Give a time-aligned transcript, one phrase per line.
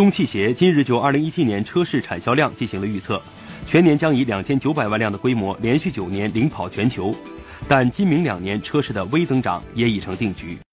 [0.00, 3.20] 中汽协今日就2017年车市产销量进行了预测，
[3.66, 7.14] 全年将以两千九百万辆的规模连续九年领跑全球，
[7.68, 10.56] 但今明两年车市的微增长也已成定局。